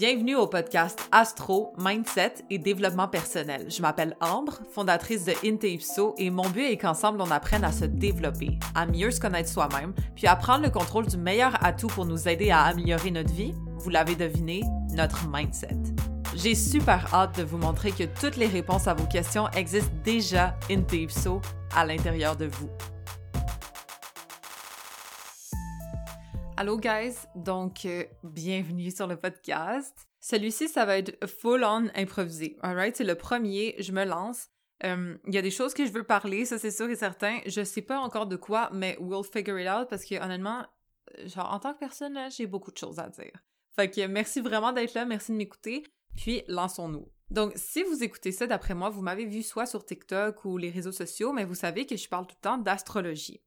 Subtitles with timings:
[0.00, 3.66] Bienvenue au podcast Astro, Mindset et Développement personnel.
[3.68, 7.70] Je m'appelle Ambre, fondatrice de Inte Ipso, et mon but est qu'ensemble on apprenne à
[7.70, 11.88] se développer, à mieux se connaître soi-même, puis à prendre le contrôle du meilleur atout
[11.88, 14.62] pour nous aider à améliorer notre vie, vous l'avez deviné,
[14.94, 15.76] notre mindset.
[16.34, 20.56] J'ai super hâte de vous montrer que toutes les réponses à vos questions existent déjà
[20.70, 21.42] Inte Ipso
[21.76, 22.70] à l'intérieur de vous.
[26.60, 29.96] Allô guys, donc euh, bienvenue sur le podcast.
[30.20, 32.58] Celui-ci, ça va être full on improvisé.
[32.60, 34.50] Alright, c'est le premier, je me lance.
[34.84, 37.38] Euh, il y a des choses que je veux parler, ça c'est sûr et certain.
[37.46, 40.66] Je sais pas encore de quoi, mais we'll figure it out parce que honnêtement,
[41.24, 43.32] genre en tant que personne, j'ai beaucoup de choses à dire.
[43.74, 45.82] Fait que merci vraiment d'être là, merci de m'écouter.
[46.14, 47.08] Puis lançons-nous.
[47.30, 50.68] Donc, si vous écoutez ça, d'après moi, vous m'avez vu soit sur TikTok ou les
[50.68, 53.40] réseaux sociaux, mais vous savez que je parle tout le temps d'astrologie.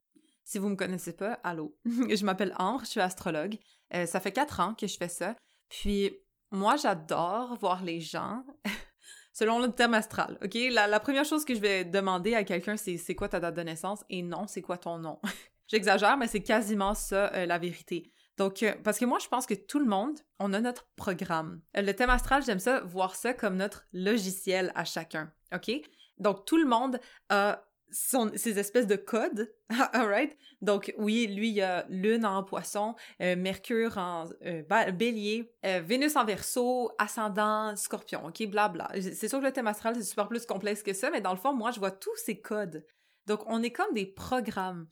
[0.44, 1.76] Si vous me connaissez pas, allô.
[1.84, 3.58] je m'appelle Ambre, je suis astrologue.
[3.94, 5.34] Euh, ça fait quatre ans que je fais ça.
[5.68, 6.12] Puis
[6.50, 8.44] moi, j'adore voir les gens
[9.32, 10.38] selon le thème astral.
[10.44, 10.56] OK?
[10.70, 13.62] La, première chose que je vais demander à quelqu'un, c'est c'est quoi ta date de
[13.62, 14.04] naissance?
[14.10, 15.18] Et non, c'est quoi ton nom?
[15.68, 18.12] J'exagère, mais c'est quasiment ça euh, la vérité.
[18.36, 21.62] Donc, euh, parce que moi, je pense que tout le monde, on a notre programme.
[21.74, 25.32] Le thème astral, j'aime ça, voir ça comme notre logiciel à chacun.
[25.54, 25.70] OK?
[26.18, 29.52] Donc, tout le monde a ces espèces de codes,
[29.92, 30.36] alright?
[30.60, 35.80] Donc oui, lui, il y a Lune en poisson, euh, Mercure en euh, bélier, euh,
[35.84, 38.90] Vénus en verso, ascendant, scorpion, ok, blabla.
[39.00, 41.38] C'est sûr que le thème astral, c'est super plus complexe que ça, mais dans le
[41.38, 42.84] fond, moi, je vois tous ces codes.
[43.26, 44.88] Donc on est comme des programmes.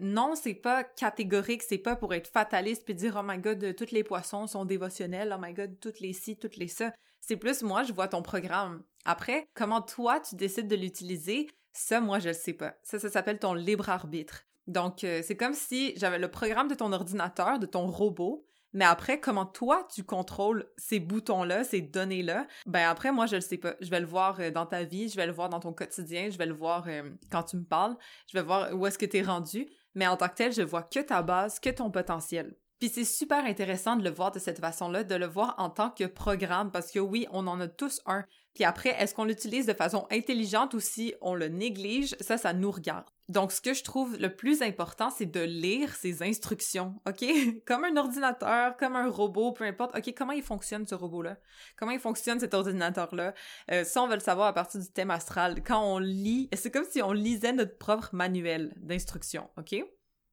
[0.00, 3.92] non, c'est pas catégorique, c'est pas pour être fataliste puis dire oh my god, tous
[3.92, 6.92] les poissons sont dévotionnels, oh my god, toutes les ci, toutes les ça.
[7.20, 8.82] C'est plus moi, je vois ton programme.
[9.04, 12.74] Après, comment toi tu décides de l'utiliser, ça, moi, je le sais pas.
[12.82, 14.44] Ça, ça s'appelle ton libre arbitre.
[14.66, 18.84] Donc, euh, c'est comme si j'avais le programme de ton ordinateur, de ton robot, mais
[18.84, 23.58] après, comment toi, tu contrôles ces boutons-là, ces données-là, ben après, moi, je le sais
[23.58, 23.74] pas.
[23.80, 26.30] Je vais le voir euh, dans ta vie, je vais le voir dans ton quotidien,
[26.30, 27.96] je vais le voir euh, quand tu me parles,
[28.28, 30.62] je vais voir où est-ce que tu es rendu, mais en tant que tel, je
[30.62, 32.56] vois que ta base, que ton potentiel.
[32.78, 35.90] Puis c'est super intéressant de le voir de cette façon-là, de le voir en tant
[35.90, 38.24] que programme, parce que oui, on en a tous un.
[38.54, 42.52] Puis après, est-ce qu'on l'utilise de façon intelligente ou si on le néglige, ça, ça
[42.52, 43.06] nous regarde.
[43.28, 47.24] Donc, ce que je trouve le plus important, c'est de lire ces instructions, OK?
[47.66, 49.96] comme un ordinateur, comme un robot, peu importe.
[49.96, 51.38] OK, comment il fonctionne ce robot-là?
[51.78, 53.32] Comment il fonctionne cet ordinateur-là?
[53.70, 55.62] Euh, ça, on va le savoir à partir du thème astral.
[55.62, 59.76] Quand on lit, c'est comme si on lisait notre propre manuel d'instructions, OK?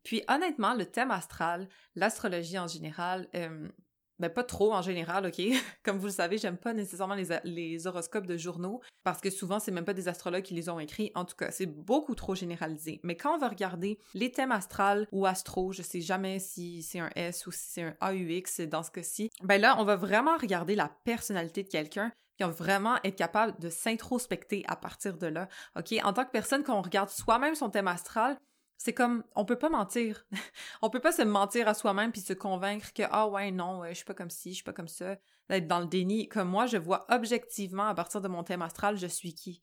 [0.03, 3.67] Puis honnêtement, le thème astral, l'astrologie en général, euh,
[4.19, 5.41] ben pas trop en général, ok?
[5.83, 9.59] Comme vous le savez, j'aime pas nécessairement les, les, horoscopes de journaux parce que souvent
[9.59, 11.11] c'est même pas des astrologues qui les ont écrits.
[11.15, 12.99] En tout cas, c'est beaucoup trop généralisé.
[13.03, 16.99] Mais quand on va regarder les thèmes astrales ou astro, je sais jamais si c'est
[16.99, 20.37] un S ou si c'est un AUX dans ce cas-ci, ben là on va vraiment
[20.37, 22.11] regarder la personnalité de quelqu'un
[22.43, 25.47] on va vraiment être capable de s'introspecter à partir de là.
[25.77, 28.37] OK, en tant que personne quand on regarde soi-même son thème astral,
[28.79, 30.25] c'est comme, on peut pas mentir.
[30.81, 33.93] on peut pas se mentir à soi-même puis se convaincre que, ah ouais, non, je
[33.93, 35.17] suis pas comme ci, je suis pas comme ça.
[35.49, 36.29] D'être dans le déni.
[36.29, 39.61] Comme moi, je vois objectivement, à partir de mon thème astral, je suis qui.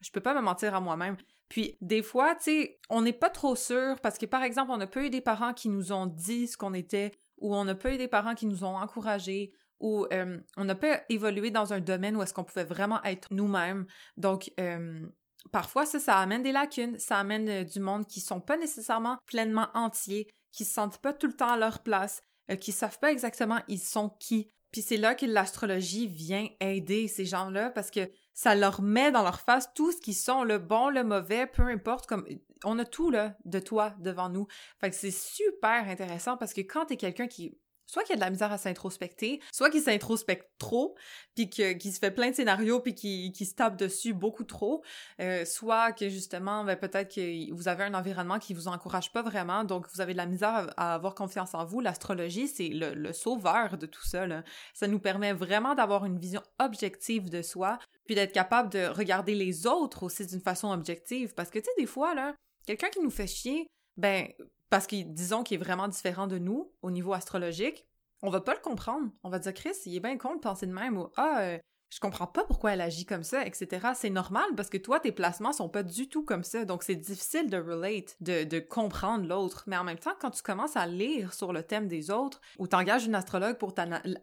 [0.00, 1.18] Je peux pas me mentir à moi-même.
[1.50, 4.78] Puis, des fois, tu sais, on n'est pas trop sûr parce que, par exemple, on
[4.78, 7.74] n'a pas eu des parents qui nous ont dit ce qu'on était ou on n'a
[7.74, 11.74] pas eu des parents qui nous ont encouragés ou euh, on n'a pas évolué dans
[11.74, 13.84] un domaine où est-ce qu'on pouvait vraiment être nous-mêmes.
[14.16, 15.06] Donc, euh,
[15.52, 19.18] parfois, ça, ça amène des lacunes, ça amène euh, du monde qui sont pas nécessairement
[19.26, 22.98] pleinement entiers, qui se sentent pas tout le temps à leur place, euh, qui savent
[22.98, 24.50] pas exactement ils sont qui.
[24.72, 29.22] Puis c'est là que l'astrologie vient aider ces gens-là parce que ça leur met dans
[29.22, 32.26] leur face tout ce qu'ils sont, le bon, le mauvais, peu importe, comme
[32.64, 34.48] on a tout là de toi devant nous.
[34.80, 37.56] Fait que c'est super intéressant parce que quand t'es quelqu'un qui
[37.94, 40.96] soit qu'il a de la misère à s'introspecter, soit qu'il s'introspecte trop,
[41.36, 44.82] puis qu'il se fait plein de scénarios, puis qu'il se tape dessus beaucoup trop,
[45.20, 49.22] euh, soit que justement, ben, peut-être que vous avez un environnement qui vous encourage pas
[49.22, 51.80] vraiment, donc vous avez de la misère à, avoir confiance en vous.
[51.80, 54.26] L'astrologie, c'est le, sauveur de tout ça.
[54.26, 54.42] Là.
[54.74, 59.36] Ça nous permet vraiment d'avoir une vision objective de soi, puis d'être capable de regarder
[59.36, 62.34] les autres aussi d'une façon objective, parce que tu sais, des fois, là,
[62.66, 64.26] quelqu'un qui nous fait chier, ben
[64.74, 67.86] parce que disons qu'il est vraiment différent de nous au niveau astrologique,
[68.22, 69.08] on va pas le comprendre.
[69.22, 71.58] On va dire Chris, il est bien con de penser de même ou ah euh,
[71.94, 73.90] je comprends pas pourquoi elle agit comme ça, etc.
[73.94, 76.64] C'est normal parce que toi, tes placements sont pas du tout comme ça.
[76.64, 79.62] Donc, c'est difficile de relate, de, comprendre l'autre.
[79.68, 82.66] Mais en même temps, quand tu commences à lire sur le thème des autres, ou
[82.66, 83.72] t'engages une astrologue pour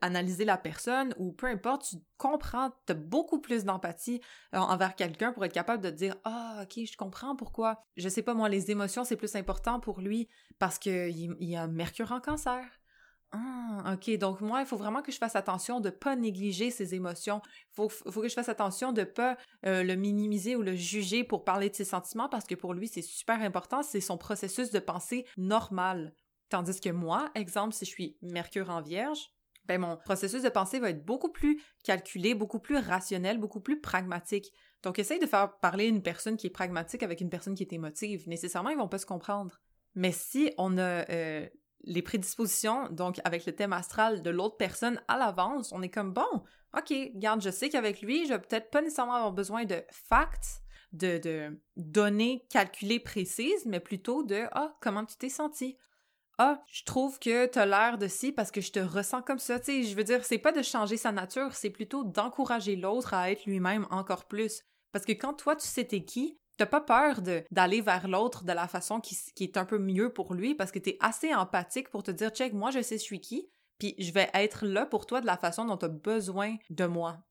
[0.01, 4.19] analyser la personne, ou peu importe, tu comprends, t'as beaucoup plus d'empathie
[4.53, 7.85] euh, envers quelqu'un pour être capable de dire, ah, ok, je comprends pourquoi.
[7.95, 10.27] Je sais pas, moi, les émotions, c'est plus important pour lui
[10.59, 12.65] parce qu'il il a Mercure en cancer
[13.31, 14.17] Ah, ok.
[14.17, 17.41] Donc, moi, il faut vraiment que je fasse attention de pas négliger ses émotions.
[17.45, 21.23] Il faut, faut, que je fasse attention de pas euh, le minimiser ou le juger
[21.23, 23.83] pour parler de ses sentiments parce que pour lui, c'est super important.
[23.83, 26.13] C'est son processus de pensée normal.
[26.49, 29.29] Tandis que moi, exemple, si je suis Mercure en Vierge,
[29.65, 33.79] ben mon processus de pensée va être beaucoup plus calculé, beaucoup plus rationnel, beaucoup plus
[33.79, 34.51] pragmatique.
[34.83, 37.71] Donc, essaye de faire parler une personne qui est pragmatique avec une personne qui est
[37.71, 38.27] émotive.
[38.27, 39.61] Nécessairement, ils vont pas se comprendre.
[39.95, 41.47] Mais si on a euh,
[41.83, 46.13] les prédispositions, donc avec le thème astral de l'autre personne à l'avance, on est comme
[46.13, 46.43] bon,
[46.77, 50.61] ok, garde, je sais qu'avec lui, je vais peut-être pas nécessairement avoir besoin de facts,
[50.93, 55.77] de, de données calculées précises, mais plutôt de ah, comment tu t'es senti?
[56.37, 59.59] Ah, je trouve que t'as l'air de si parce que je te ressens comme ça.
[59.59, 63.13] Tu sais, je veux dire, c'est pas de changer sa nature, c'est plutôt d'encourager l'autre
[63.13, 64.63] à être lui-même encore plus.
[64.91, 68.51] Parce que quand toi, tu sais t'es qui, T'as pas peur d'aller vers l'autre de
[68.51, 72.03] la façon qui, est un peu mieux pour lui parce que t'es assez empathique pour
[72.03, 73.49] te dire, check, moi je sais je suis qui,
[73.79, 76.85] puis je vais être là pour toi de la façon dont tu as besoin de
[76.85, 77.23] moi.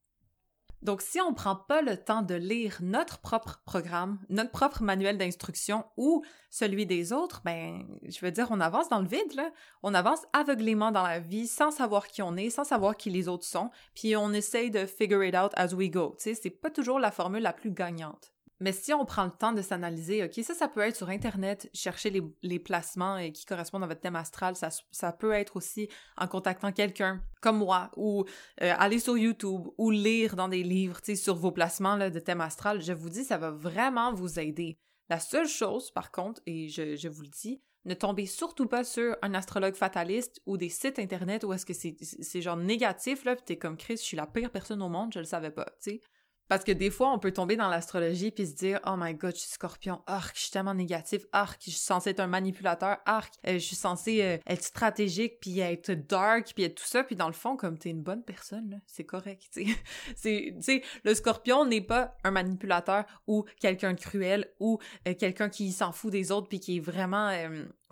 [0.83, 5.19] Donc, si on prend pas le temps de lire notre propre programme, notre propre manuel
[5.19, 9.51] d'instruction ou celui des autres, ben, je veux dire, on avance dans le vide, là.
[9.83, 13.29] On avance aveuglément dans la vie sans savoir qui on est, sans savoir qui les
[13.29, 16.17] autres sont, puis on essaye de figure it out as we go.
[16.17, 18.33] Tu sais, c'est pas toujours la formule la plus gagnante.
[18.61, 21.71] Mais si on prend le temps de s'analyser, OK, ça, ça peut être sur Internet,
[21.73, 22.11] chercher
[22.43, 24.55] les, placements et qui correspondent à votre thème astral.
[24.55, 28.25] Ça, ça peut être aussi en contactant quelqu'un comme moi ou
[28.61, 32.43] euh, aller sur YouTube ou lire dans des livres, sur vos placements là, de thème
[32.43, 32.83] astral.
[32.83, 34.79] Je vous dis, ça va vraiment vous aider.
[35.09, 38.85] La seule chose, par contre, et je, je vous le dis, ne tombez surtout pas
[38.85, 43.35] sur un astrologue fataliste ou des sites internet où est-ce que c'est genre négatif, là,
[43.35, 45.65] pis t'es comme Chris, je suis la pire personne au monde, je le savais pas,
[45.83, 46.01] tu sais.
[46.51, 49.37] Parce que des fois, on peut tomber dans l'astrologie puis se dire Oh my god,
[49.37, 52.97] je suis scorpion, arc, je suis tellement négatif, arc, je suis censé être un manipulateur,
[53.07, 57.05] arc, euh, je suis censé euh, être stratégique puis être dark puis être tout ça,
[57.05, 59.77] puis dans le fond, comme t'es une bonne personne, c'est correct, tu
[60.17, 60.83] sais.
[61.05, 65.93] le scorpion n'est pas un manipulateur ou quelqu'un de cruel ou euh, quelqu'un qui s'en
[65.93, 67.31] fout des autres puis qui est vraiment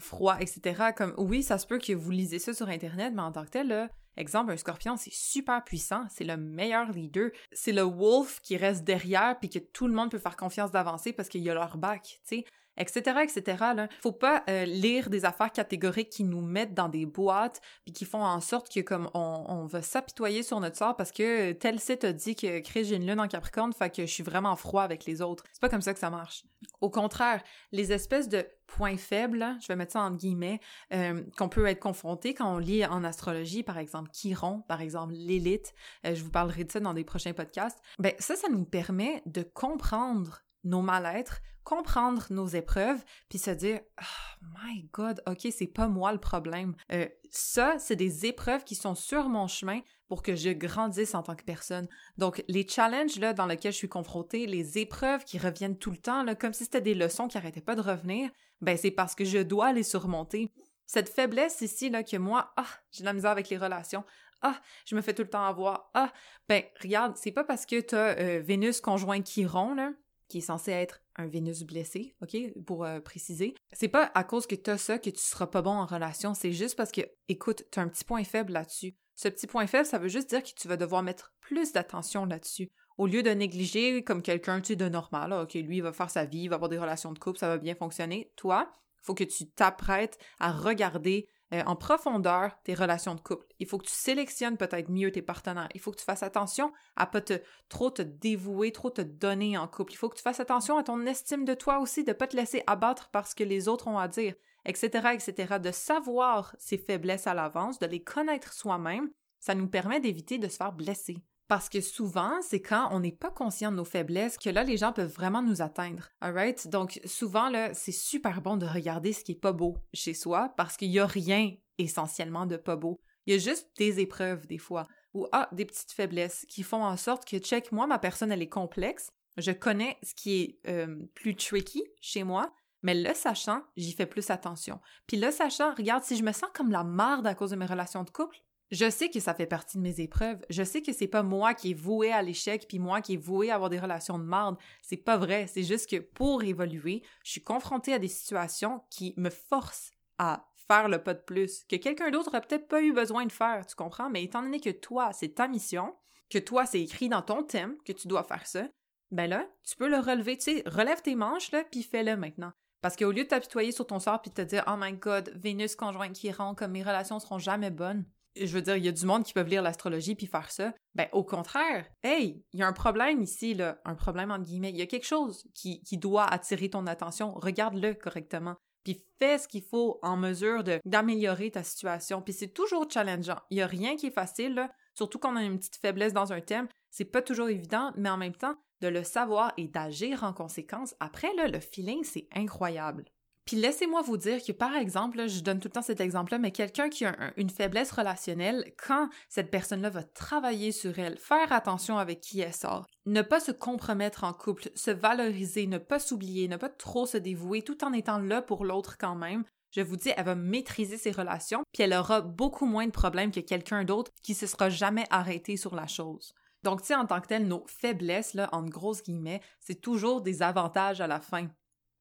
[0.01, 0.87] froid, etc.
[0.97, 3.51] Comme oui, ça se peut que vous lisez ça sur Internet, mais en tant que
[3.51, 3.89] tel, là,
[4.19, 8.83] Exemple, un scorpion, c'est super puissant, c'est le meilleur leader, c'est le wolf qui reste
[8.83, 11.79] derrière puis que tout le monde peut faire confiance d'avancer parce qu'il y a leur
[11.79, 12.45] bac, tu sais
[12.79, 13.65] etc., etc.
[13.75, 13.89] Là.
[14.03, 18.05] Faut pas euh, lire des affaires catégoriques qui nous mettent dans des boîtes puis qui
[18.05, 21.81] font en sorte que comme on, on va s'apitoyer sur notre sort parce que tel
[21.81, 24.57] site a dit que Chris j'ai une lune en Capricorne, fait que je suis vraiment
[24.57, 25.45] froid avec les autres.
[25.53, 26.45] C'est pas comme ça que ça marche.
[26.81, 27.43] Au contraire,
[27.73, 30.61] les espèces de points faibles, je vais mettre ça en guillemets,
[30.93, 35.15] euh, qu'on peut être confronté quand on lit en astrologie, par exemple Chiron, par exemple
[35.15, 35.75] l'élite,
[36.07, 39.23] euh, je vous parlerai de ça dans des prochains podcasts, ben ça, ça nous permet
[39.27, 45.67] de comprendre nos mal-être, comprendre nos épreuves, puis se dire oh my God, ok, c'est
[45.67, 46.75] pas moi le problème.
[46.93, 51.23] Euh, ça, c'est des épreuves qui sont sur mon chemin pour que je grandisse en
[51.23, 51.87] tant que personne.
[52.17, 55.99] Donc, les challenges là dans lesquels je suis confrontée, les épreuves qui reviennent tout le
[55.99, 58.31] temps, là, comme si c'était des leçons qui arrêtaient pas de revenir,
[58.63, 60.51] ben c'est parce que je dois les surmonter.
[60.87, 64.05] Cette faiblesse ici là que moi, ah, j'ai de la misère avec les relations.
[64.41, 65.91] Ah, je me fais tout le temps avoir.
[65.93, 66.13] Ah,
[66.49, 69.93] ben regarde, c'est pas parce que t'as euh, Vénus conjoint Chiron là
[70.29, 73.55] qui est censé être un Vénus blessé, OK, pour euh, préciser.
[73.73, 76.53] C'est pas à cause que t'as ça que tu seras pas bon en relation, c'est
[76.53, 78.95] juste parce que, écoute, t'as un petit point faible là-dessus.
[79.15, 82.25] Ce petit point faible, ça veut juste dire que tu vas devoir mettre plus d'attention
[82.25, 82.71] là-dessus.
[82.99, 86.11] Au lieu de négliger comme quelqu'un, tu sais, de normal, OK, lui, il va faire
[86.11, 88.33] sa vie, il va avoir des relations de couple, ça va bien fonctionner.
[88.37, 88.71] Toi,
[89.03, 93.47] faut que tu t'apprêtes à regarder euh, en profondeur tes relations de couple.
[93.59, 95.69] Il faut que tu sélectionnes peut-être mieux tes partenaires.
[95.75, 99.57] Il faut que tu fasses attention à pas te trop te dévouer, trop te donner
[99.57, 99.93] en couple.
[99.93, 102.37] Il faut que tu fasses attention à ton estime de toi aussi, de pas te
[102.37, 104.35] laisser abattre par ce que les autres ont à dire,
[104.67, 105.59] etc., etc.
[105.59, 110.49] De savoir ses faiblesses à l'avance, de les connaître soi-même, ça nous permet d'éviter de
[110.49, 111.23] se faire blesser.
[111.49, 114.77] Parce que souvent, c'est quand on n'est pas conscient de nos faiblesses que là, les
[114.77, 116.11] gens peuvent vraiment nous atteindre.
[116.21, 116.69] Alright?
[116.69, 120.53] Donc, souvent, là, c'est super bon de regarder ce qui est pas beau chez soi
[120.59, 123.01] parce qu'il y a rien essentiellement de pas beau.
[123.27, 126.85] Il y a juste des épreuves, des fois, ou ah, des petites faiblesses qui font
[126.85, 129.11] en sorte que, check, moi, ma personne, elle est complexe.
[129.39, 132.53] Je connais ce qui est euh, plus tricky chez moi,
[132.83, 134.81] mais le sachant, j'y fais plus attention.
[135.07, 137.67] Puis le sachant, regarde, si je me sens comme la marde à cause de mes
[137.67, 138.39] relations de couple,
[138.71, 140.45] je sais que ça fait partie de mes épreuves.
[140.51, 143.17] Je sais que c'est pas moi qui est voué à l'échec puis moi qui est
[143.17, 144.57] voué à avoir des relations de merde.
[144.83, 145.47] C'est pas vrai.
[145.47, 150.49] C'est juste que pour évoluer, je suis confrontée à des situations qui me forcent à
[150.69, 153.65] faire le pas de plus que quelqu'un d'autre a peut-être pas eu besoin de faire,
[153.67, 154.11] tu comprends?
[154.11, 155.95] Mais étant donné que toi, c'est ta mission,
[156.29, 158.69] que toi, c'est écrit dans ton thème que tu dois faire ça,
[159.11, 162.53] ben là, tu peux le relever, tu sais, relève tes manches là puis fais-le maintenant.
[162.83, 165.33] Parce qu'au lieu de t'apitoyer sur ton sort puis de te dire Oh my god,
[165.35, 168.05] Vénus conjointe qui rend comme mes relations seront jamais bonnes.
[168.41, 170.73] Je veux dire, il y a du monde qui peuvent lire l'astrologie puis faire ça.
[170.95, 174.71] Ben, au contraire, hey, il y a un problème ici, un problème entre guillemets.
[174.71, 177.35] Il y a quelque chose qui, doit attirer ton attention.
[177.35, 178.57] Regarde-le correctement.
[178.85, 182.23] Puis fais ce qu'il faut en mesure d'améliorer ta situation.
[182.23, 183.41] Puis c'est toujours challengeant.
[183.51, 186.33] Il y a rien qui est facile, surtout quand on a une petite faiblesse dans
[186.33, 186.69] un thème.
[186.91, 190.95] C'est pas toujours évident, mais en même temps, de le savoir et d'agir en conséquence,
[191.01, 193.05] après, là, le feeling, c'est incroyable.
[193.49, 196.51] Puis laissez-moi vous dire que, par exemple, je donne tout le temps cet exemple-là, mais
[196.51, 201.97] quelqu'un qui a une faiblesse relationnelle, quand cette personne-là va travailler sur elle, faire attention
[201.97, 206.47] avec qui elle sort, ne pas se compromettre en couple, se valoriser, ne pas s'oublier,
[206.47, 209.97] ne pas trop se dévouer, tout en étant là pour l'autre quand même, je vous
[209.97, 213.85] dis, elle va maîtriser ses relations, puis elle aura beaucoup moins de problèmes que quelqu'un
[213.85, 216.35] d'autre qui se sera jamais arrêté sur la chose.
[216.65, 220.21] Donc, tu sais, en tant que tel, nos faiblesses, là, en grosses guillemets, c'est toujours
[220.21, 221.49] des avantages à la fin.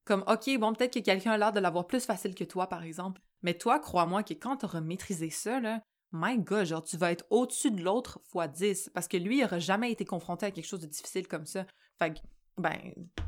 [0.07, 2.83] Comme, OK, bon, peut-être que quelqu'un a l'air de l'avoir plus facile que toi, par
[2.83, 3.21] exemple.
[3.41, 5.81] Mais toi, crois-moi que quand tu auras maîtrisé ça, là,
[6.13, 9.41] my God, genre, tu vas être au-dessus de l'autre fois 10 parce que lui, il
[9.41, 11.65] n'aura jamais été confronté à quelque chose de difficile comme ça.
[11.99, 12.19] Fait que,
[12.57, 12.77] ben,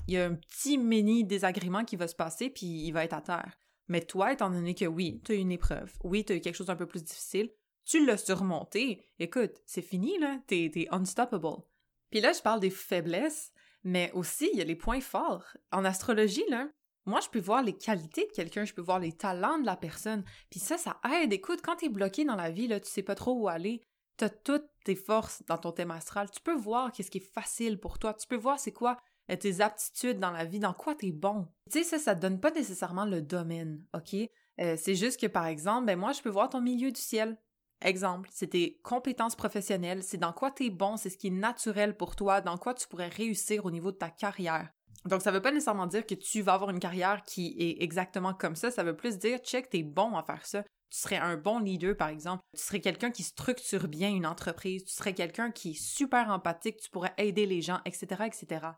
[0.08, 3.14] il y a un petit mini désagrément qui va se passer, puis il va être
[3.14, 3.60] à terre.
[3.90, 6.56] Mais toi, étant donné que oui, tu as une épreuve, oui, tu as eu quelque
[6.56, 7.52] chose d'un peu plus difficile,
[7.84, 11.64] tu l'as surmonté, écoute, c'est fini, là, t'es, t'es unstoppable.
[12.10, 13.52] Puis là, je parle des faiblesses,
[13.84, 15.46] mais aussi, il y a les points forts.
[15.72, 16.68] En astrologie, là,
[17.06, 19.76] moi, je peux voir les qualités de quelqu'un, je peux voir les talents de la
[19.76, 20.24] personne.
[20.52, 21.34] Puis ça, ça aide.
[21.34, 23.82] Écoute, quand t'es bloqué dans la vie, là, tu sais pas trop où aller,
[24.18, 26.30] t'as toutes tes forces dans ton thème astral.
[26.30, 28.14] Tu peux voir qu'est-ce qui est facile pour toi.
[28.14, 28.98] Tu peux voir c'est quoi
[29.32, 31.48] euh, tes aptitudes dans la vie, dans quoi t'es bon.
[31.72, 34.16] Tu sais, ça, ça te donne pas nécessairement le domaine, OK?
[34.60, 37.38] Euh, c'est juste que, par exemple, ben moi, je peux voir ton milieu du ciel.
[37.82, 41.32] Exemple, c'est tes compétences professionnelles, c'est dans quoi tu es bon, c'est ce qui est
[41.32, 44.70] naturel pour toi, dans quoi tu pourrais réussir au niveau de ta carrière.
[45.06, 48.34] Donc, ça veut pas nécessairement dire que tu vas avoir une carrière qui est exactement
[48.34, 50.64] comme ça, ça veut plus dire, check, t'es bon à faire ça.
[50.90, 52.44] Tu serais un bon leader, par exemple.
[52.58, 54.84] Tu serais quelqu'un qui structure bien une entreprise.
[54.84, 56.78] Tu serais quelqu'un qui est super empathique.
[56.82, 58.72] Tu pourrais aider les gens, etc., etc.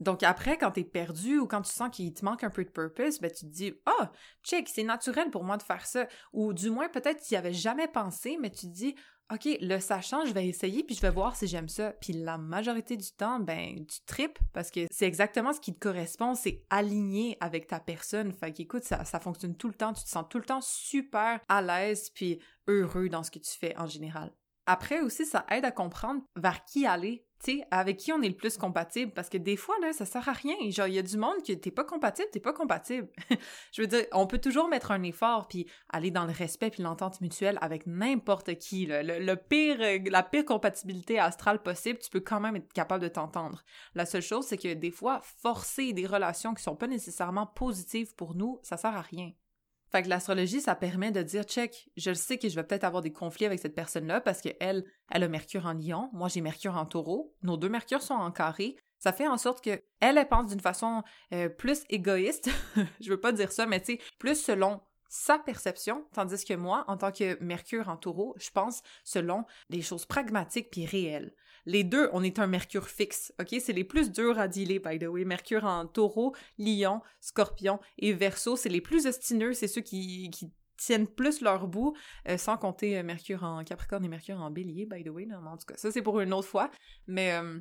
[0.00, 2.70] Donc après, quand t'es perdu ou quand tu sens qu'il te manque un peu de
[2.70, 4.10] purpose, ben tu te dis «Ah,
[4.42, 7.52] check, c'est naturel pour moi de faire ça.» Ou du moins, peut-être tu n'y avais
[7.52, 8.94] jamais pensé, mais tu te dis
[9.32, 12.36] «OK, le sachant, je vais essayer puis je vais voir si j'aime ça.» Puis la
[12.36, 16.62] majorité du temps, ben tu tripes parce que c'est exactement ce qui te correspond, c'est
[16.68, 18.32] aligné avec ta personne.
[18.32, 21.62] Fait ça, ça fonctionne tout le temps, tu te sens tout le temps super à
[21.62, 24.34] l'aise puis heureux dans ce que tu fais en général.
[24.66, 27.26] Après aussi, ça aide à comprendre vers qui aller
[27.70, 30.32] avec qui on est le plus compatible, parce que des fois, là, ça sert à
[30.32, 30.54] rien.
[30.70, 33.08] Genre, il y a du monde que t'es pas compatible, t'es pas compatible.
[33.72, 36.82] je veux dire, on peut toujours mettre un effort, puis aller dans le respect puis
[36.82, 38.86] l'entente mutuelle avec n'importe qui.
[38.88, 39.78] Le, pire,
[40.10, 43.64] la pire compatibilité astrale possible, tu peux quand même être capable de t'entendre.
[43.94, 48.14] La seule chose, c'est que des fois, forcer des relations qui sont pas nécessairement positives
[48.14, 49.30] pour nous, ça sert à rien.
[49.90, 53.02] Fait que l'astrologie, ça permet de dire, check, je sais que je vais peut-être avoir
[53.02, 56.76] des conflits avec cette personne-là parce qu'elle, elle a Mercure en lion, moi j'ai Mercure
[56.76, 58.76] en taureau, nos deux Mercures sont en carré.
[58.98, 62.50] Ça fait en sorte que elle, pense d'une façon euh, plus égoïste,
[63.00, 66.84] je veux pas dire ça, mais tu sais, plus selon sa perception, tandis que moi,
[66.88, 71.32] en tant que Mercure en taureau, je pense selon des choses pragmatiques puis réelles.
[71.66, 73.56] Les deux, on est un Mercure fixe, ok?
[73.60, 75.24] C'est les plus durs à dealer, by the way.
[75.24, 80.30] Mercure en taureau, lion, scorpion et verso, c'est les plus ostineux, c'est ceux qui,
[80.76, 81.96] tiennent plus leur bout,
[82.28, 85.26] euh, sans compter euh, Mercure en Capricorne et Mercure en Bélier, by the way.
[85.32, 86.70] en tout cas, ça c'est pour une autre fois.
[87.06, 87.60] Mais, euh,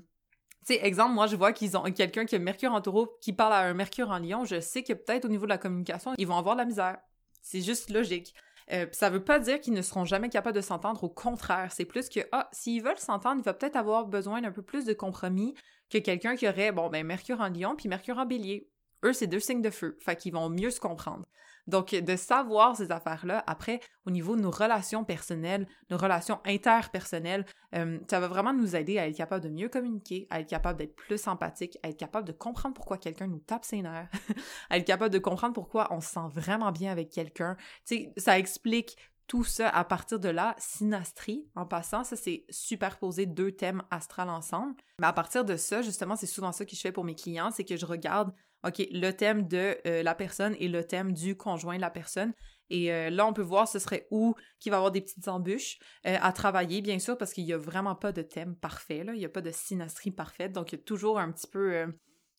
[0.65, 3.53] tu exemple, moi je vois qu'ils ont quelqu'un qui a Mercure en taureau qui parle
[3.53, 6.27] à un Mercure en lion, je sais que peut-être au niveau de la communication, ils
[6.27, 6.97] vont avoir de la misère.
[7.41, 8.33] C'est juste logique.
[8.71, 11.85] Euh, ça veut pas dire qu'ils ne seront jamais capables de s'entendre, au contraire, c'est
[11.85, 14.93] plus que, ah, s'ils veulent s'entendre, il va peut-être avoir besoin d'un peu plus de
[14.93, 15.53] compromis
[15.89, 18.69] que quelqu'un qui aurait, bon, ben, Mercure en lion puis Mercure en bélier.
[19.03, 21.25] Eux, c'est deux signes de feu, fait qu'ils vont mieux se comprendre.
[21.67, 27.45] Donc, de savoir ces affaires-là, après, au niveau de nos relations personnelles, nos relations interpersonnelles,
[27.75, 30.79] euh, ça va vraiment nous aider à être capable de mieux communiquer, à être capable
[30.79, 34.09] d'être plus empathique, à être capable de comprendre pourquoi quelqu'un nous tape ses nerfs,
[34.69, 37.55] à être capable de comprendre pourquoi on se sent vraiment bien avec quelqu'un.
[37.85, 42.45] Tu sais, ça explique tout ça à partir de là, synastrie, en passant, ça c'est
[42.49, 44.75] superposer deux thèmes astrales ensemble.
[44.99, 47.49] Mais à partir de ça, justement, c'est souvent ça que je fais pour mes clients,
[47.51, 48.33] c'est que je regarde
[48.65, 52.33] OK, le thème de euh, la personne et le thème du conjoint de la personne.
[52.69, 55.27] Et euh, là, on peut voir ce serait où qu'il va y avoir des petites
[55.27, 55.77] embûches
[56.07, 59.13] euh, à travailler, bien sûr, parce qu'il n'y a vraiment pas de thème parfait, là.
[59.13, 61.85] il n'y a pas de synastrie parfaite, donc il y a toujours un petit peu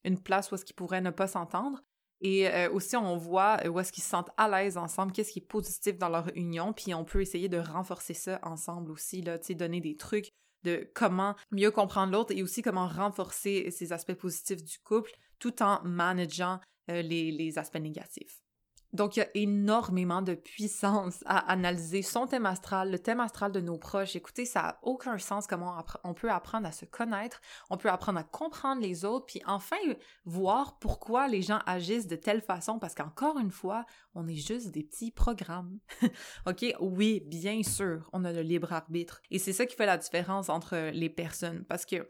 [0.04, 1.83] une place où est-ce qu'ils pourraient ne pas s'entendre.
[2.21, 5.47] Et aussi, on voit où est-ce qu'ils se sentent à l'aise ensemble, qu'est-ce qui est
[5.47, 9.81] positif dans leur union, puis on peut essayer de renforcer ça ensemble aussi, là, donner
[9.81, 10.31] des trucs
[10.62, 15.62] de comment mieux comprendre l'autre et aussi comment renforcer ces aspects positifs du couple tout
[15.62, 16.61] en manageant
[16.91, 18.43] euh, les, aspects négatifs.
[18.93, 23.50] Donc, il y a énormément de puissance à analyser son thème astral, le thème astral
[23.50, 24.14] de nos proches.
[24.14, 28.21] Écoutez, ça n'a aucun sens comment on peut apprendre à se connaître, on peut apprendre
[28.21, 29.79] à comprendre les autres, puis enfin
[30.26, 34.71] voir pourquoi les gens agissent de telle façon, parce qu'encore une fois, on est juste
[34.71, 35.79] des petits programmes.
[36.47, 36.64] OK?
[36.79, 39.23] Oui, bien sûr, on a le libre arbitre.
[39.31, 41.64] Et c'est ça qui fait la différence entre les personnes.
[41.64, 42.09] Parce que,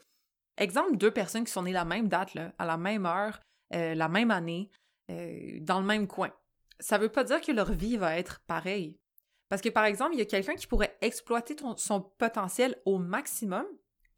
[0.56, 3.40] exemple, deux personnes qui sont nées la même date, à la même heure,
[3.74, 4.70] euh, la même année,
[5.10, 6.32] euh, dans le même coin
[6.80, 8.98] ça veut pas dire que leur vie va être pareille.
[9.48, 13.64] Parce que, par exemple, il y a quelqu'un qui pourrait exploiter son potentiel au maximum,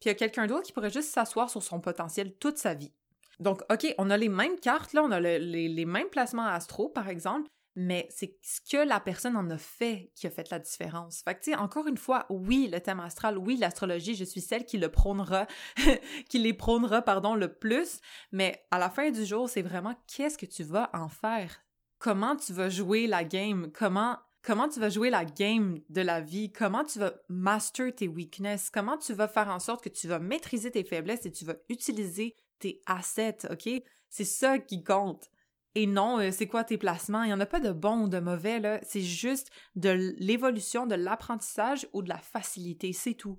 [0.00, 2.74] puis il y a quelqu'un d'autre qui pourrait juste s'asseoir sur son potentiel toute sa
[2.74, 2.92] vie.
[3.38, 7.50] Donc, OK, on a les mêmes cartes, on a les, mêmes placements astro, par exemple,
[7.76, 11.20] mais c'est ce que la personne en a fait qui a fait la différence.
[11.22, 14.40] Fait que, tu sais, encore une fois, oui, le thème astral, oui, l'astrologie, je suis
[14.40, 15.46] celle qui le prônera,
[16.28, 18.00] qui les prônera, pardon, le plus,
[18.32, 21.62] mais à la fin du jour, c'est vraiment qu'est-ce que tu vas en faire?
[21.98, 26.20] Comment tu vas jouer la game, comment comment tu vas jouer la game de la
[26.20, 30.06] vie, comment tu vas master tes weaknesses, comment tu vas faire en sorte que tu
[30.06, 33.68] vas maîtriser tes faiblesses et tu vas utiliser tes assets, OK?
[34.08, 35.28] C'est ça qui compte.
[35.76, 37.22] Et non, euh, c'est quoi tes placements?
[37.22, 38.80] Il n'y en a pas de bon ou de mauvais.
[38.82, 43.38] C'est juste de l'évolution, de l'apprentissage ou de la facilité, c'est tout.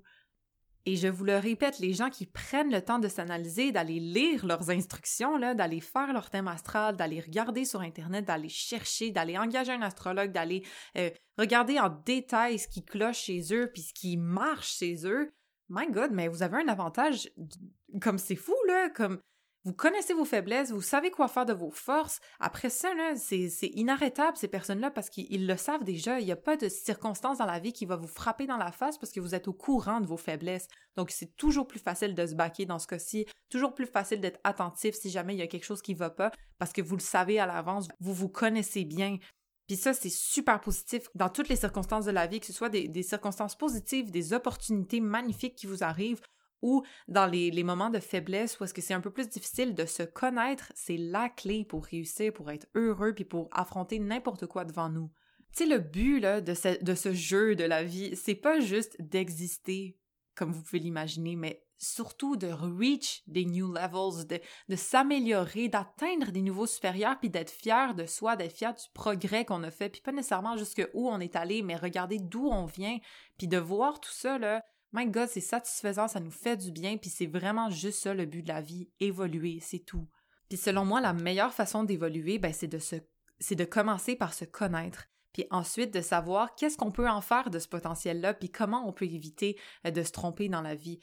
[0.86, 4.46] Et je vous le répète, les gens qui prennent le temps de s'analyser, d'aller lire
[4.46, 9.72] leurs instructions, d'aller faire leur thème astral, d'aller regarder sur Internet, d'aller chercher, d'aller engager
[9.72, 10.64] un astrologue, d'aller
[10.96, 15.32] euh, regarder en détail ce qui cloche chez eux, puis ce qui marche chez eux,
[15.68, 17.28] my God, mais vous avez un avantage
[18.00, 19.20] comme c'est fou, là, comme
[19.64, 22.20] vous connaissez vos faiblesses, vous savez quoi faire de vos forces.
[22.40, 26.20] Après ça, c'est, inarrêtable, ces personnes-là, parce qu'ils le savent déjà.
[26.20, 28.72] Il n'y a pas de circonstances dans la vie qui va vous frapper dans la
[28.72, 30.68] face parce que vous êtes au courant de vos faiblesses.
[30.96, 34.40] Donc, c'est toujours plus facile de se baquer dans ce cas-ci, toujours plus facile d'être
[34.44, 36.96] attentif si jamais il y a quelque chose qui ne va pas, parce que vous
[36.96, 39.18] le savez à l'avance, vous vous connaissez bien.
[39.66, 42.70] Puis ça, c'est super positif dans toutes les circonstances de la vie, que ce soit
[42.70, 46.22] des circonstances positives, des opportunités magnifiques qui vous arrivent,
[46.62, 49.84] ou dans les, moments de faiblesse où est-ce que c'est un peu plus difficile de
[49.84, 54.64] se connaître, c'est la clé pour réussir, pour être heureux, puis pour affronter n'importe quoi
[54.64, 55.10] devant nous.
[55.52, 59.98] Tu sais, le but là, de, ce, jeu de la vie, c'est pas juste d'exister,
[60.34, 66.32] comme vous pouvez l'imaginer, mais surtout de reach des new levels, de, de s'améliorer, d'atteindre
[66.32, 69.88] des niveaux supérieurs, puis d'être fier de soi, d'être fier du progrès qu'on a fait,
[69.88, 72.98] puis pas nécessairement jusque où on est allé, mais regarder d'où on vient,
[73.38, 76.96] puis de voir tout ça, là, My God, c'est satisfaisant, ça nous fait du bien,
[76.96, 80.08] puis c'est vraiment juste ça le but de la vie, évoluer, c'est tout.
[80.48, 82.96] Puis selon moi, la meilleure façon d'évoluer, ben, c'est de se,
[83.38, 87.50] c'est de commencer par se connaître, puis ensuite de savoir qu'est-ce qu'on peut en faire
[87.50, 91.00] de ce potentiel-là, puis comment on peut éviter euh, de se tromper dans la vie.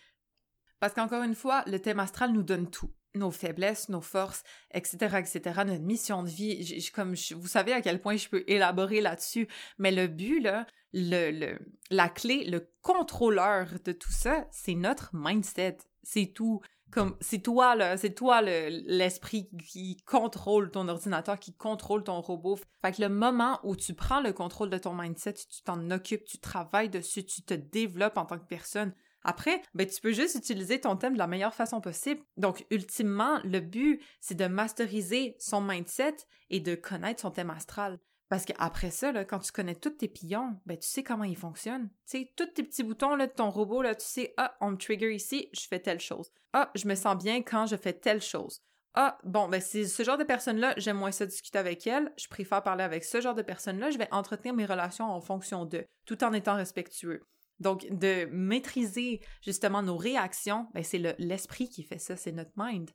[0.79, 5.17] Parce qu'encore une fois, le thème astral nous donne tout nos faiblesses, nos forces, etc.,
[5.17, 6.89] etc., notre mission de vie.
[6.93, 9.47] comme vous savez à quel point je peux élaborer là-dessus,
[9.77, 10.45] mais le but,
[10.93, 11.57] le,
[11.89, 15.77] la clé, le contrôleur de tout ça, c'est notre mindset.
[16.03, 16.61] C'est tout.
[16.91, 22.57] Comme, c'est toi, là, c'est toi l'esprit qui contrôle ton ordinateur, qui contrôle ton robot.
[22.81, 26.23] Fait que le moment où tu prends le contrôle de ton mindset, tu t'en occupes,
[26.23, 28.93] tu travailles dessus, tu te développes en tant que personne,
[29.25, 32.21] après, ben, tu peux juste utiliser ton thème de la meilleure façon possible.
[32.37, 36.15] Donc, ultimement, le but, c'est de masteriser son mindset
[36.49, 37.99] et de connaître son thème astral.
[38.29, 41.37] Parce qu'après ça, là, quand tu connais tous tes pions, ben, tu sais comment ils
[41.37, 41.89] fonctionnent.
[42.09, 44.71] Tu sais, tous tes petits boutons là, de ton robot, là, tu sais, ah, on
[44.71, 46.31] me trigger ici, je fais telle chose.
[46.53, 48.61] Ah, je me sens bien quand je fais telle chose.
[48.95, 52.27] Ah, bon, ben, c'est ce genre de personne-là, j'aime moins ça discuter avec elle, je
[52.29, 55.85] préfère parler avec ce genre de personne-là, je vais entretenir mes relations en fonction d'eux,
[56.05, 57.21] tout en étant respectueux.
[57.59, 62.89] Donc, de maîtriser justement nos réactions, ben, c'est l'esprit qui fait ça, c'est notre mind.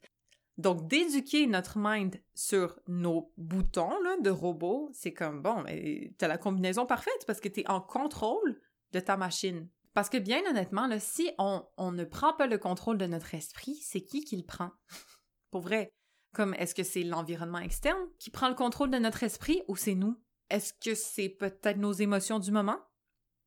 [0.59, 6.29] Donc, d'éduquer notre mind sur nos boutons de robot, c'est comme, bon, ben, tu as
[6.29, 8.61] la combinaison parfaite parce que tu es en contrôle
[8.93, 9.69] de ta machine.
[9.95, 13.77] Parce que bien honnêtement, si on, on ne prend pas le contrôle de notre esprit,
[13.77, 14.71] c'est qui qui le prend?
[15.51, 15.93] Pour vrai.
[16.33, 19.97] Comme, est-ce que c'est l'environnement externe qui prend le contrôle de notre esprit ou c'est
[19.97, 20.17] nous?
[20.49, 22.79] Est-ce que c'est peut-être nos émotions du moment?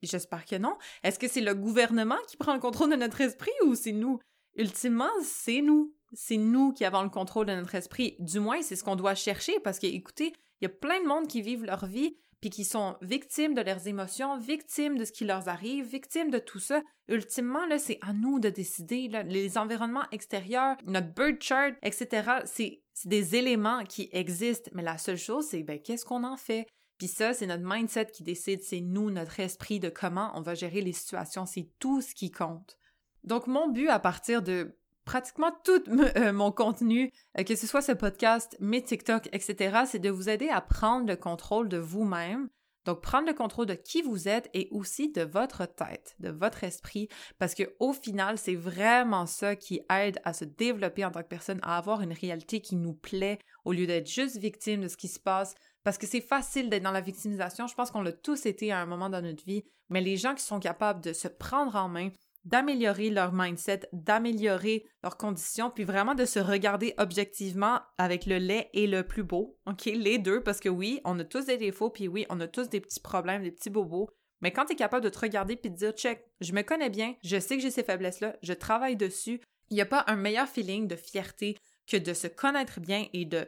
[0.03, 0.77] J'espère que non.
[1.03, 4.19] Est-ce que c'est le gouvernement qui prend le contrôle de notre esprit ou c'est nous?
[4.55, 5.95] Ultimement, c'est nous.
[6.13, 8.15] C'est nous qui avons le contrôle de notre esprit.
[8.19, 11.07] Du moins, c'est ce qu'on doit chercher parce que, écoutez, il y a plein de
[11.07, 15.13] monde qui vivent leur vie puis qui sont victimes de leurs émotions, victimes de ce
[15.13, 16.81] qui leur arrive, victimes de tout ça.
[17.07, 19.07] Ultimement, c'est à nous de décider.
[19.07, 24.69] les environnements extérieurs, notre bird chart, etc., c'est des éléments qui existent.
[24.73, 26.67] Mais la seule chose, c'est ben, qu'est-ce qu'on en fait?
[26.97, 30.55] Puis ça, c'est notre mindset qui décide, c'est nous, notre esprit de comment on va
[30.55, 32.77] gérer les situations, c'est tout ce qui compte.
[33.23, 34.75] Donc mon but à partir de
[35.05, 35.83] pratiquement tout
[36.17, 40.29] euh, mon contenu, euh, que ce soit ce podcast, mes TikTok, etc., c'est de vous
[40.29, 42.49] aider à prendre le contrôle de vous-même.
[42.85, 46.65] Donc, prendre le contrôle de qui vous êtes et aussi de votre tête, de votre
[46.65, 47.07] esprit,
[47.39, 51.29] parce que au final, c'est vraiment ça qui aide à se développer en tant que
[51.29, 54.97] personne, à avoir une réalité qui nous plaît, au lieu d'être juste victime de ce
[54.97, 57.67] qui se passe, parce que c'est facile d'être dans la victimisation.
[57.67, 60.35] Je pense qu'on l'a tous été à un moment dans notre vie, mais les gens
[60.35, 62.09] qui sont capables de se prendre en main,
[62.45, 68.69] d'améliorer leur mindset, d'améliorer leurs conditions, puis vraiment de se regarder objectivement avec le lait
[68.73, 69.85] et le plus beau, OK?
[69.85, 72.69] Les deux, parce que oui, on a tous des défauts, puis oui, on a tous
[72.69, 74.09] des petits problèmes, des petits bobos,
[74.41, 76.89] mais quand tu es capable de te regarder puis de dire, check, je me connais
[76.89, 80.17] bien, je sais que j'ai ces faiblesses-là, je travaille dessus, il n'y a pas un
[80.17, 83.45] meilleur feeling de fierté, que de se connaître bien et de,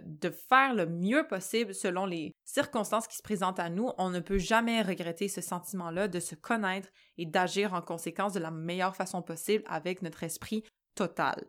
[0.49, 4.37] faire le mieux possible selon les circonstances qui se présentent à nous, on ne peut
[4.37, 9.21] jamais regretter ce sentiment-là de se connaître et d'agir en conséquence de la meilleure façon
[9.21, 10.63] possible avec notre esprit
[10.95, 11.45] total.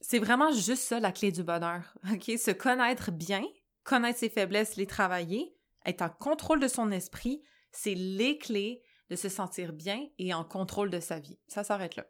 [0.00, 1.96] C'est vraiment juste ça la clé du bonheur?
[2.20, 3.44] Se connaître bien,
[3.84, 5.54] connaître ses faiblesses, les travailler,
[5.86, 10.44] être en contrôle de son esprit, c'est les clés de se sentir bien et en
[10.44, 11.38] contrôle de sa vie.
[11.46, 12.06] Ça s'arrête là.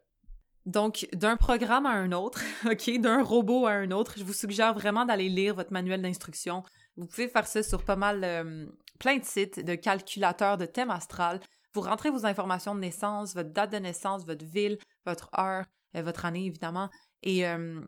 [0.65, 4.73] Donc, d'un programme à un autre, OK, d'un robot à un autre, je vous suggère
[4.73, 6.63] vraiment d'aller lire votre manuel d'instruction.
[6.95, 8.65] Vous pouvez faire ça sur pas mal, euh,
[8.99, 11.41] plein de sites de calculateurs de thème astral.
[11.73, 15.65] Vous rentrez vos informations de naissance, votre date de naissance, votre ville, votre heure,
[15.97, 16.89] euh, votre année évidemment,
[17.23, 17.81] et euh,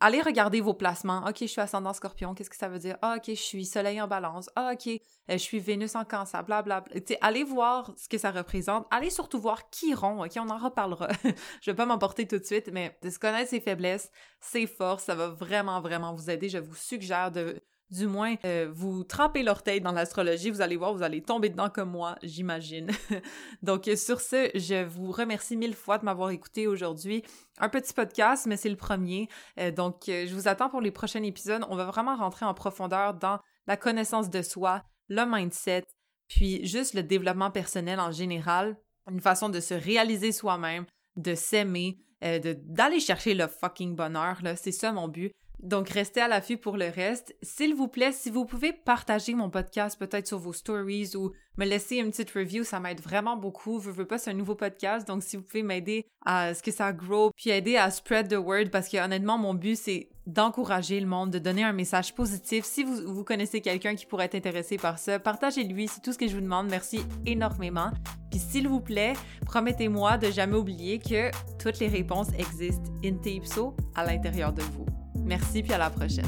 [0.00, 1.24] allez regarder vos placements.
[1.26, 2.96] OK, je suis ascendant scorpion, qu'est-ce que ça veut dire?
[3.02, 4.48] Ah, OK, je suis soleil en balance.
[4.56, 6.90] Ah, OK, euh, je suis Vénus en cancer, blablabla.
[6.90, 8.86] Bla, allez voir ce que ça représente.
[8.90, 11.08] Allez surtout voir Chiron, OK, on en reparlera.
[11.60, 14.10] je vais pas m'emporter tout de suite, mais de se connaître ses faiblesses,
[14.40, 16.48] ses forces, ça va vraiment, vraiment vous aider.
[16.48, 17.62] Je vous suggère de
[17.94, 21.70] du moins euh, vous trempez l'orteil dans l'astrologie, vous allez voir, vous allez tomber dedans
[21.70, 22.90] comme moi, j'imagine.
[23.62, 27.22] Donc sur ce, je vous remercie mille fois de m'avoir écouté aujourd'hui.
[27.58, 29.28] Un petit podcast, mais c'est le premier.
[29.60, 31.64] Euh, donc euh, je vous attends pour les prochains épisodes.
[31.70, 35.84] On va vraiment rentrer en profondeur dans la connaissance de soi, le mindset,
[36.28, 38.76] puis juste le développement personnel en général,
[39.08, 40.84] une façon de se réaliser soi-même,
[41.16, 45.32] de s'aimer, d'aller chercher le fucking bonheur, c'est ça mon but.
[45.64, 47.34] Donc, restez à l'affût pour le reste.
[47.40, 51.64] S'il vous plaît, si vous pouvez partager mon podcast peut-être sur vos stories ou me
[51.64, 53.80] laisser une petite review, ça m'aide vraiment beaucoup.
[53.80, 56.70] Je veux pas, c'est un nouveau podcast, donc si vous pouvez m'aider à ce que
[56.70, 61.00] ça grow, puis aider à spread the word, parce que honnêtement, mon but, c'est d'encourager
[61.00, 62.66] le monde, de donner un message positif.
[62.66, 66.18] Si vous, vous connaissez quelqu'un qui pourrait être intéressé par ça, partagez-lui, c'est tout ce
[66.18, 66.68] que je vous demande.
[66.68, 67.90] Merci énormément.
[68.30, 69.14] Puis s'il vous plaît,
[69.46, 75.03] promettez-moi de jamais oublier que toutes les réponses existent in Tipso à l'intérieur de vous.
[75.24, 76.26] Merci, puis à la prochaine.